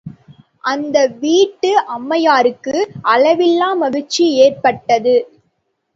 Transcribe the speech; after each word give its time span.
அந்த 0.63 0.97
வீட்டு 1.17 1.69
அம்மையாருக்கு 1.87 2.75
அளவில்லா 3.05 3.69
மகிழ்ச்சி 3.75 4.25
ஏற்பட்டது. 4.37 5.15